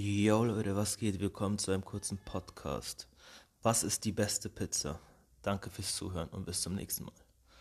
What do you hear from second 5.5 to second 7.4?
fürs Zuhören und bis zum nächsten Mal.